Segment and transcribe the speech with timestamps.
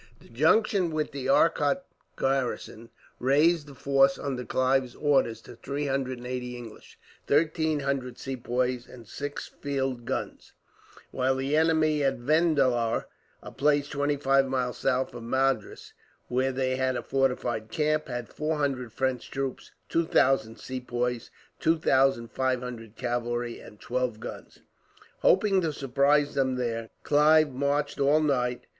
[0.19, 1.83] The junction with the Arcot
[2.17, 8.17] garrison raised the force under Clive's orders to three hundred and eighty English, thirteen hundred
[8.17, 10.53] Sepoys, and six field guns,
[11.11, 13.05] while the enemy at Vendalur,
[13.43, 15.93] a place twenty five miles south of Madras,
[16.29, 21.29] where they had a fortified camp, had four hundred French troops, two thousand Sepoys,
[21.59, 24.61] two thousand five hundred cavalry, and twelve guns.
[25.19, 28.65] Hoping to surprise them there, Clive marched all night.